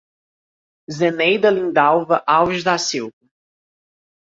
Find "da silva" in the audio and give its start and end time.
2.63-3.13